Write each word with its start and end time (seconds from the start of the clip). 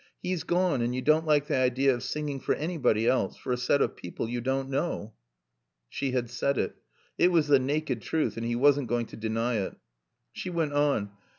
He's 0.23 0.43
gone 0.43 0.81
and 0.81 0.95
you 0.95 1.03
don't 1.03 1.27
like 1.27 1.45
the 1.45 1.57
idea 1.57 1.93
of 1.93 2.01
singing 2.01 2.39
for 2.39 2.55
anybody 2.55 3.05
else 3.05 3.37
for 3.37 3.51
a 3.51 3.55
set 3.57 3.83
of 3.83 3.95
people 3.95 4.27
you 4.27 4.41
don't 4.41 4.67
know." 4.67 5.13
She 5.89 6.09
had 6.09 6.27
said 6.27 6.57
it. 6.57 6.75
It 7.19 7.31
was 7.31 7.47
the 7.49 7.59
naked 7.59 8.01
truth 8.01 8.35
and 8.35 8.43
he 8.47 8.55
wasn't 8.55 8.87
going 8.89 9.05
to 9.05 9.15
deny 9.15 9.57
it. 9.57 9.75
She 10.33 10.49
went 10.49 10.73
on. 10.73 11.11